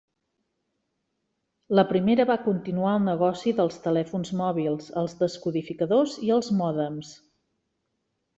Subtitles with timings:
[1.79, 7.13] La primera va continuar el negoci dels telèfons mòbils, els descodificadors i els mòdems.